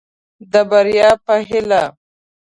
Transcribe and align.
د 0.51 0.53
بريا 0.69 1.09
په 1.25 1.35
هيله. 1.47 1.83